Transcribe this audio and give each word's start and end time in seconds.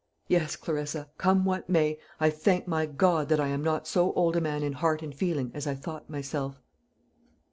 Yes, 0.27 0.55
Clarissa, 0.55 1.11
come 1.19 1.45
what 1.45 1.69
may, 1.69 1.99
I 2.19 2.31
thank 2.31 2.67
my 2.67 2.87
God 2.87 3.29
that 3.29 3.39
I 3.39 3.49
am 3.49 3.61
not 3.63 3.85
so 3.87 4.13
old 4.13 4.35
a 4.35 4.41
man 4.41 4.63
in 4.63 4.73
heart 4.73 5.03
and 5.03 5.13
feeling 5.13 5.51
as 5.53 5.67
I 5.67 5.75
thought 5.75 6.09
myself." 6.09 6.59